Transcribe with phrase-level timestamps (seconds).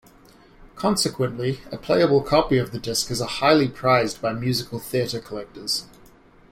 [0.75, 5.85] Consequently, a playable copy of the disc is highly prized by musical theatre collectors.